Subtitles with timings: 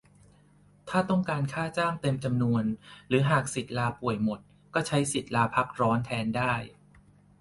[0.89, 2.63] ถ้าต้องการค่าจ้างเต็มจำนวน
[3.07, 4.39] หรือหากสิทธิ์ลาป่วยหมด
[4.73, 6.53] ก็ใช้สิทธิ์ลาพักร้อนแทนได้